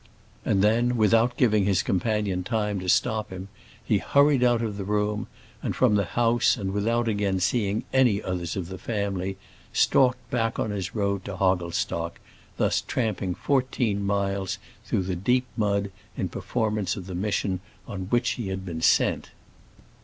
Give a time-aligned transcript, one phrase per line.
[0.43, 3.49] And then without giving his companion time to stop him
[3.85, 5.27] he hurried out of the room,
[5.61, 9.37] and from the house, and without again seeing any others of the family,
[9.71, 12.19] stalked back on his road to Hogglestock,
[12.57, 18.31] thus tramping fourteen miles through the deep mud in performance of the mission on which
[18.31, 19.29] he had been sent.